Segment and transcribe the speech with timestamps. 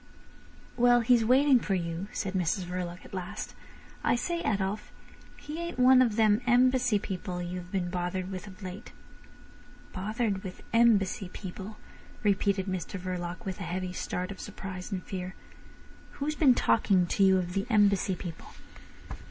[0.77, 3.53] "Well—he's waiting for you," said Mrs Verloc at last.
[4.03, 4.91] "I say, Adolf,
[5.37, 8.93] he ain't one of them Embassy people you have been bothered with of late?"
[9.93, 11.77] "Bothered with Embassy people,"
[12.23, 15.35] repeated Mr Verloc, with a heavy start of surprise and fear.
[16.13, 18.47] "Who's been talking to you of the Embassy people?"